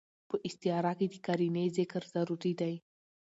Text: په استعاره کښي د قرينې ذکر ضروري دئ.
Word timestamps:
په 0.29 0.35
استعاره 0.47 0.93
کښي 0.99 1.09
د 1.21 1.23
قرينې 1.25 1.65
ذکر 1.77 2.01
ضروري 2.15 2.53
دئ. 2.59 2.75